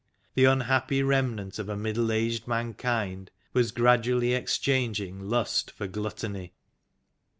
The 0.33 0.45
unhappy 0.45 1.03
remnant 1.03 1.59
of 1.59 1.69
a 1.69 1.75
middle 1.77 2.11
aged 2.11 2.47
mankind 2.47 3.29
was 3.53 3.69
gradually 3.71 4.33
exchanging 4.33 5.19
lust 5.19 5.69
for 5.69 5.85
gluttony. 5.85 6.53